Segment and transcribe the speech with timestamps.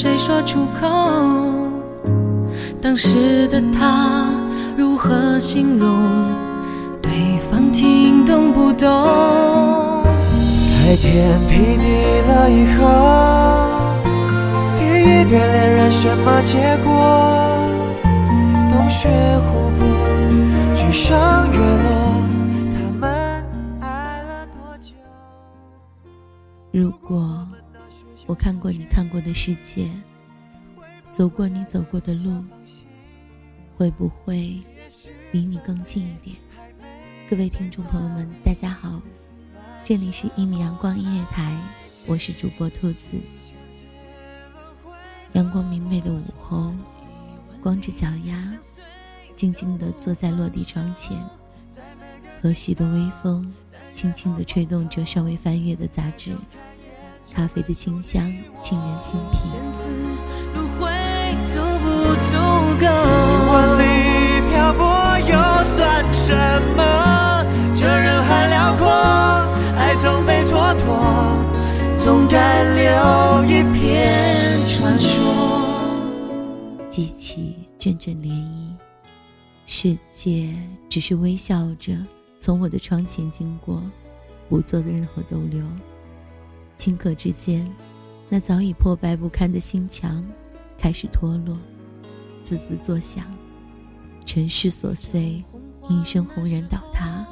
[0.00, 0.86] 谁说出口？
[2.80, 4.30] 当时的他
[4.76, 6.30] 如何形容？
[7.02, 7.10] 对
[7.50, 8.88] 方听懂不懂？
[10.86, 12.86] 开天辟地了以后，
[14.78, 17.58] 第一对恋人什么结果？
[18.70, 19.08] 洞穴
[19.48, 19.84] 湖泊，
[20.76, 21.18] 日升
[21.50, 22.22] 月落，
[22.72, 23.10] 他们
[23.80, 24.94] 爱了多久？
[26.70, 27.37] 如果
[28.28, 29.90] 我看过你看过的世界，
[31.10, 32.44] 走过你走过的路，
[33.74, 34.60] 会不会
[35.32, 36.36] 离你更近一点？
[37.26, 39.00] 各位听众朋友们，大家好，
[39.82, 41.56] 这里是一米阳光音乐台，
[42.04, 43.18] 我是主播兔子。
[45.32, 46.74] 阳光明媚的午后，
[47.62, 48.52] 光着脚丫，
[49.34, 51.18] 静静地坐在落地窗前，
[52.42, 53.50] 和煦的微风
[53.90, 56.36] 轻轻地吹动着尚未翻阅的杂志。
[57.34, 58.22] 咖啡的清香
[58.60, 59.38] 沁人心脾。
[59.38, 59.86] 千次
[60.54, 60.88] 路会
[61.46, 62.36] 足不足
[62.80, 62.86] 够？
[63.52, 63.82] 万里
[64.50, 64.84] 漂泊
[65.20, 66.34] 又算什
[66.76, 67.44] 么？
[67.74, 68.88] 这人海辽阔，
[69.76, 75.22] 爱总被蹉跎，总该留一片传说。
[76.88, 78.74] 激起阵阵涟漪，
[79.64, 80.52] 世界
[80.88, 81.94] 只是微笑着
[82.36, 83.80] 从我的窗前经过，
[84.48, 85.62] 不做任何逗留。
[86.78, 87.68] 顷刻之间，
[88.28, 90.24] 那早已破败不堪的心墙
[90.78, 91.58] 开始脱落，
[92.42, 93.24] 滋滋作响。
[94.24, 95.42] 尘世琐碎，
[95.88, 97.26] 应声轰然倒塌。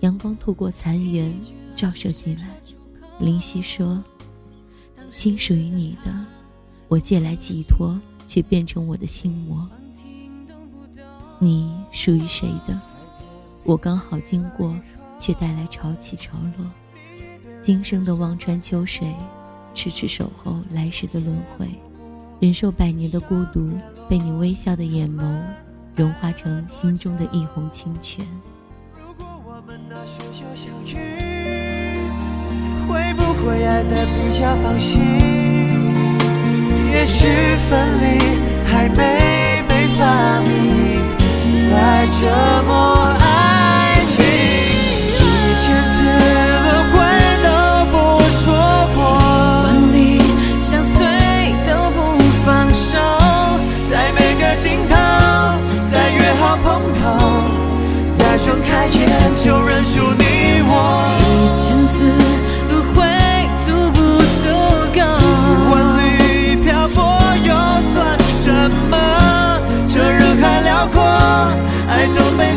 [0.00, 1.34] 阳光透过残垣
[1.74, 2.48] 照射进来。
[3.18, 4.02] 林夕说
[5.10, 6.14] ：“心属于你的，
[6.88, 9.68] 我借来寄托，却变成我的心魔。
[11.38, 12.80] 你属于谁的？
[13.64, 14.78] 我刚好经过，
[15.18, 16.70] 却带来潮起潮落。
[17.64, 19.08] 今生的望穿秋水，
[19.72, 21.66] 痴痴守候来世的轮回，
[22.38, 23.70] 忍受百年的孤独，
[24.06, 25.24] 被你微笑的眼眸
[25.96, 28.22] 融化成心中的一泓清泉。
[28.94, 30.94] 如果我们那时就相遇，
[32.86, 35.00] 会不会爱得比较放心？
[36.92, 37.26] 也许
[37.66, 38.18] 分离
[38.66, 41.00] 还没被发明，
[41.70, 43.23] 来折磨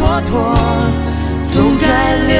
[0.00, 0.56] 蹉跎，
[1.46, 2.32] 总该留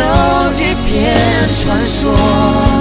[0.54, 1.14] 一片
[1.56, 2.79] 传说。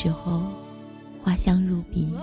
[0.00, 0.42] 时候，
[1.24, 2.14] 花香入鼻，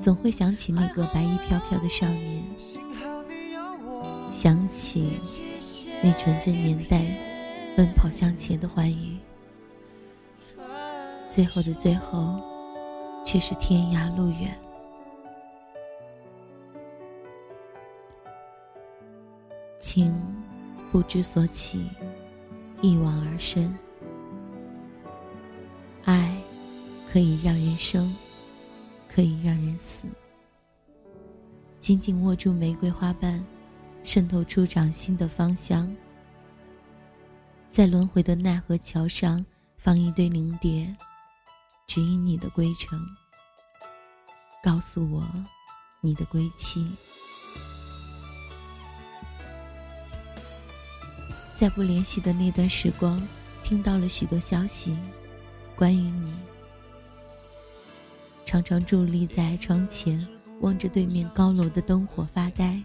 [0.00, 2.44] 总会想起那个白衣飘飘的少年，
[4.32, 5.12] 想起
[6.02, 7.04] 那纯真年代
[7.76, 9.16] 奔跑向前的欢愉。
[11.28, 12.42] 最后的最后，
[13.24, 14.58] 却是天涯路远。
[19.78, 20.12] 情
[20.90, 21.86] 不知所起，
[22.82, 23.72] 一往而深。
[27.14, 28.12] 可以让人生，
[29.08, 30.08] 可以让人死。
[31.78, 33.40] 紧紧握住玫瑰花瓣，
[34.02, 35.94] 渗透出掌心的芳香。
[37.70, 39.46] 在轮回的奈何桥上，
[39.76, 40.92] 放一堆灵蝶，
[41.86, 43.00] 指引你的归程。
[44.60, 45.24] 告诉我，
[46.00, 46.90] 你的归期。
[51.54, 53.22] 在不联系的那段时光，
[53.62, 54.98] 听到了许多消息，
[55.76, 56.34] 关于你。
[58.54, 60.24] 常常伫立在窗前，
[60.60, 62.80] 望着对面高楼的灯火发呆。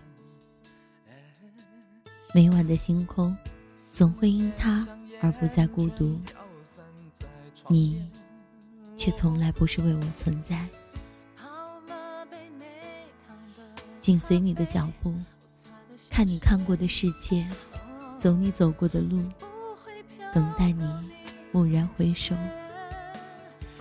[2.33, 3.37] 每晚的星空，
[3.91, 4.87] 总会因他
[5.21, 6.19] 而不再孤独。
[7.67, 8.03] 你，
[8.97, 10.65] 却从来不是为我存在。
[14.01, 15.13] 紧随你的脚步，
[16.09, 17.47] 看你看过的世界。
[18.17, 19.21] 走你走过的路，
[20.33, 20.83] 等待你
[21.51, 22.35] 蓦然回首，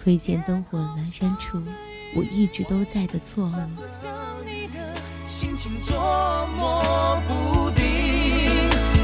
[0.02, 1.60] 窥见灯火阑珊处，
[2.14, 3.52] 我一直都在的错误。
[5.26, 7.84] 心情捉摸不定，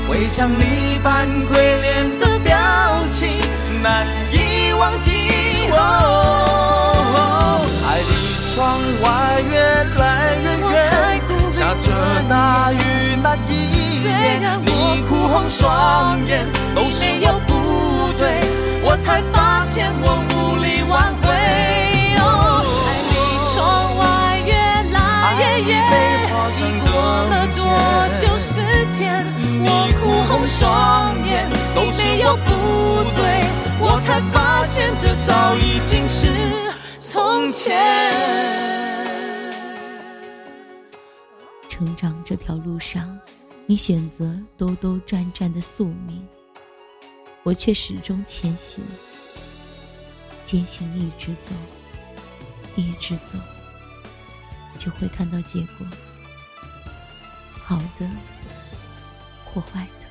[0.08, 2.56] 回想你扮鬼脸的表
[3.08, 3.28] 情，
[3.82, 5.10] 难以忘记。
[5.72, 8.04] 哦爱离
[8.54, 9.52] 窗外越
[9.98, 10.02] 来
[10.40, 10.74] 越远，
[11.52, 11.86] 下着
[12.28, 12.76] 大雨
[13.22, 13.50] 那一
[14.02, 14.06] 夜，
[14.64, 17.52] 你哭红双眼，都是我不
[18.18, 18.40] 对，
[18.82, 21.26] 我才发现我无力挽回。
[22.22, 22.22] 哦
[22.86, 23.12] 爱离
[23.50, 23.58] 窗
[23.98, 24.54] 外越
[24.94, 24.96] 来
[25.34, 25.74] 越远，
[26.54, 26.94] 已过
[27.26, 27.58] 了多
[28.16, 28.62] 久时
[28.96, 29.26] 间？
[29.66, 29.68] 我
[29.98, 32.48] 哭红双眼，都是我不
[33.16, 33.42] 对，
[33.80, 36.28] 我才发现这早已经是
[37.00, 37.74] 从前。
[41.66, 43.18] 成长这条路上，
[43.66, 46.24] 你选择兜兜转转的宿命，
[47.42, 48.84] 我却始终前行，
[50.44, 51.50] 坚信一直走，
[52.76, 53.38] 一直走，
[54.76, 55.86] 就会看到结果，
[57.62, 58.08] 好的
[59.44, 60.06] 或坏的。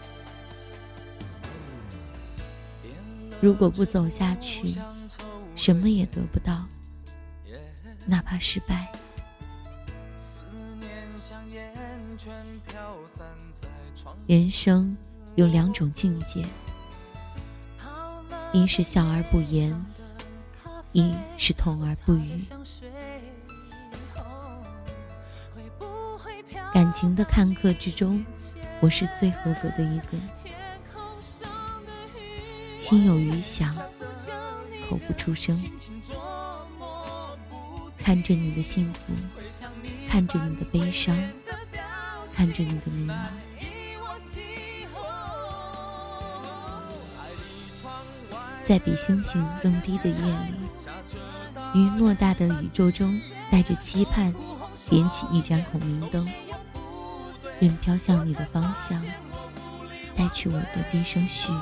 [3.39, 4.75] 如果不走下去，
[5.55, 6.65] 什么也得不到，
[8.07, 8.91] 哪怕失败。
[14.27, 14.97] 人生
[15.35, 16.45] 有两种境界，
[18.51, 19.73] 一是笑而不言，
[20.93, 22.41] 一是痛而不语。
[26.73, 28.23] 感情的看客之中，
[28.79, 30.17] 我是最合格的一个。
[32.77, 33.75] 心有余响，
[34.87, 35.55] 口不出声。
[37.97, 39.13] 看着你的幸福，
[40.07, 41.17] 看着你的悲伤。
[42.35, 43.27] 看着你的迷茫，
[48.63, 50.55] 在比星星更低的夜里，
[51.73, 53.19] 于偌大的宇宙中，
[53.51, 54.33] 带着期盼，
[54.89, 56.31] 点起一盏孔明灯，
[57.59, 59.01] 任飘向你的方向，
[60.15, 61.55] 带去我的低声絮语。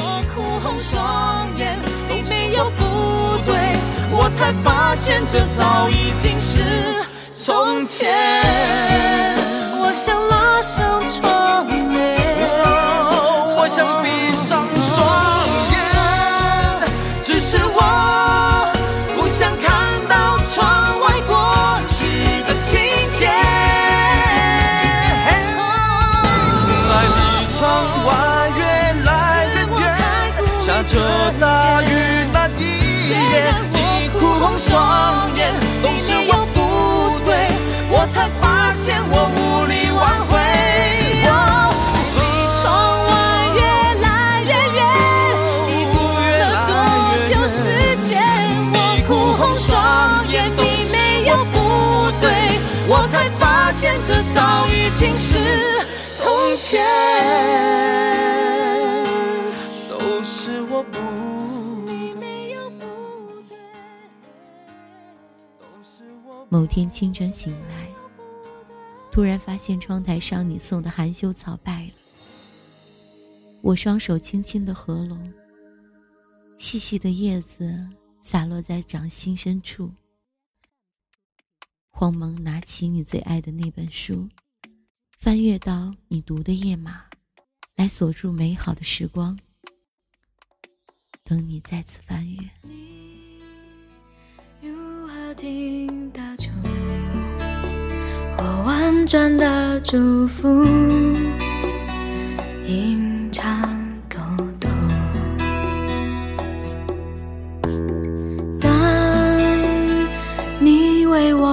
[0.00, 2.82] 我哭红双眼，你没有不
[3.44, 3.52] 对，
[4.10, 7.04] 我才发现这早已经是
[7.34, 8.08] 从前。
[9.80, 11.97] 我想拉上窗帘，
[13.78, 15.06] 想闭上双
[15.70, 15.76] 眼，
[17.22, 17.78] 只是我
[19.16, 19.68] 不想看
[20.08, 22.74] 到窗外过去的情
[23.14, 23.28] 节。
[26.90, 27.18] 爱离
[27.56, 27.62] 窗
[28.04, 28.08] 外
[28.58, 28.60] 越
[29.04, 29.08] 来
[29.54, 29.86] 越远，
[30.60, 30.92] 下着
[31.38, 31.44] 大
[31.82, 31.86] 雨
[32.32, 32.60] 那一
[33.10, 33.14] 夜，
[33.72, 33.78] 你
[34.18, 35.54] 哭红双眼，
[35.84, 36.56] 都是我不
[37.24, 37.30] 对，
[37.92, 40.27] 我才发现我无力挽回。
[53.80, 55.38] 现这早已经是
[56.18, 56.84] 从前。
[59.88, 60.98] 都是我不，
[66.48, 67.88] 某天清晨醒来，
[69.12, 71.92] 突然发现窗台上你送的含羞草败了。
[73.62, 75.32] 我双手轻轻的合拢，
[76.56, 77.86] 细细的叶子
[78.22, 79.92] 洒落在掌心深处。
[81.98, 84.28] 慌忙拿起你最爱的那本书，
[85.18, 87.02] 翻阅到你读的页码，
[87.74, 89.36] 来锁住美好的时光。
[91.24, 92.38] 等你再次翻阅。
[95.36, 96.48] 听得出
[98.38, 100.64] 我婉转的祝福？
[102.66, 103.60] 隐藏
[104.08, 104.18] 沟
[104.60, 104.70] 通。
[108.60, 108.68] 当
[110.60, 111.47] 你为我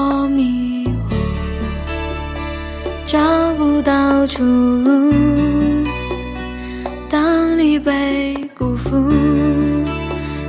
[4.27, 5.11] 出路；
[7.09, 9.11] 当你被辜负，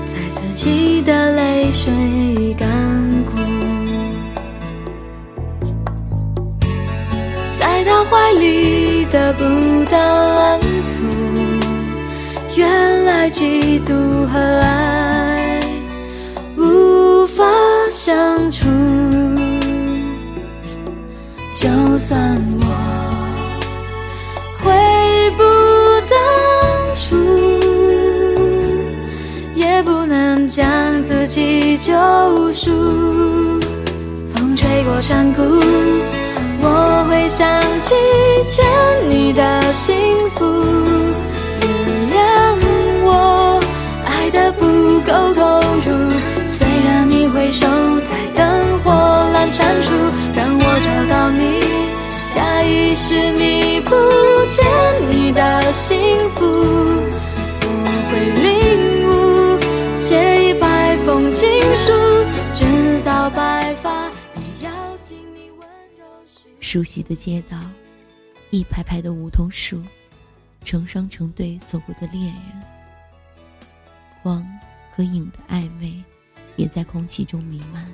[0.06, 2.68] 在自己的泪水已干
[3.26, 3.36] 枯，
[7.54, 9.44] 在他怀里得不
[9.90, 10.64] 到安抚，
[12.56, 13.92] 原来嫉妒
[14.28, 15.60] 和爱
[16.56, 17.44] 无法
[17.90, 18.66] 相处。
[21.58, 21.68] 就
[21.98, 22.65] 算我
[30.56, 31.92] 将自己救
[32.50, 32.70] 赎。
[34.34, 35.42] 风吹过山谷，
[36.62, 37.94] 我会想起
[38.46, 38.64] 欠
[39.10, 39.94] 你的幸
[40.30, 40.46] 福。
[66.76, 67.58] 熟悉的街道，
[68.50, 69.82] 一排排的梧桐树，
[70.62, 72.62] 成双成对走过的恋人，
[74.22, 74.46] 光
[74.92, 76.04] 和影的暧昧，
[76.56, 77.90] 也在空气中弥漫。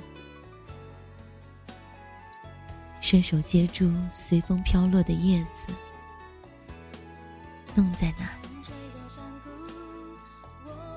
[2.99, 5.67] 伸手接住随风飘落的叶子，
[7.75, 8.49] 弄在那里，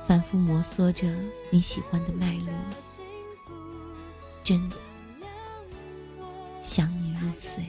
[0.08, 1.08] 反复摩挲着
[1.52, 2.52] 你喜欢的脉络，
[4.42, 4.76] 真的
[6.60, 7.64] 想你入睡。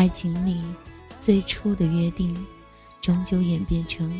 [0.00, 0.62] 爱情里
[1.18, 2.34] 最初的约定，
[3.02, 4.18] 终究演变成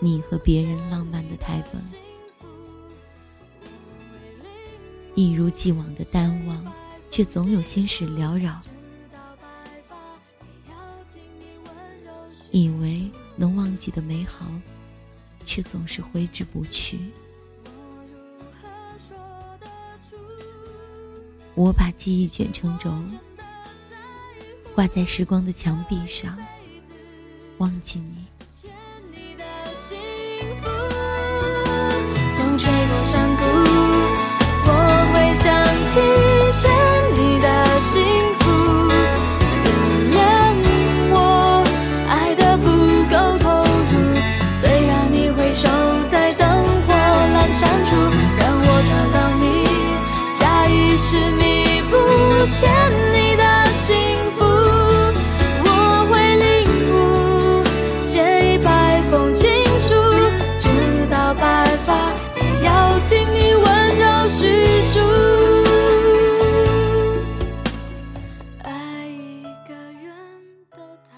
[0.00, 1.80] 你和别人浪漫的台本。
[5.14, 6.72] 一如既往的淡忘，
[7.08, 8.60] 却总有心事缭绕。
[12.50, 14.44] 以为能忘记的美好，
[15.44, 16.98] 却总是挥之不去。
[21.54, 22.92] 我把记忆卷成轴，
[24.74, 26.38] 挂在时光的墙壁上，
[27.58, 28.26] 忘记你。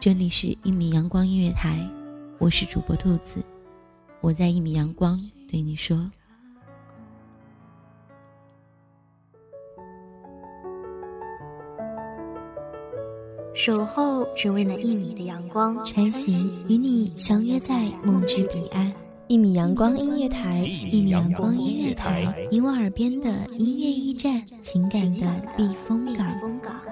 [0.02, 1.78] 这里是一米阳光音乐台，
[2.40, 3.40] 我是主播兔子，
[4.20, 5.16] 我在一米阳光
[5.48, 6.10] 对你说。
[13.54, 18.92] 守候只为那一米的阳光，穿行与你相约在梦之彼岸。
[19.28, 26.91] 一米阳光音乐台，一米阳光音乐台，你我耳边的音乐驿站，情感的避风港。